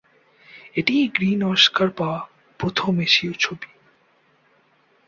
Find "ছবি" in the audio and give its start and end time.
3.39-3.69